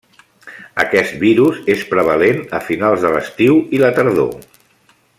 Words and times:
Aquest 0.83 1.11
virus 1.25 1.59
és 1.75 1.83
prevalent 1.93 2.41
a 2.61 2.63
finals 2.71 3.05
de 3.07 3.13
l'estiu 3.17 3.63
i 3.79 3.83
la 3.87 3.93
tardor. 4.01 4.37